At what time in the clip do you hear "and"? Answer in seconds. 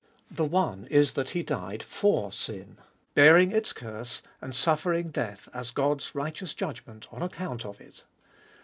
4.41-4.55